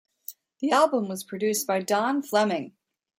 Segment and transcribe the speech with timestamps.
[0.61, 2.73] The album was produced by Don Fleming.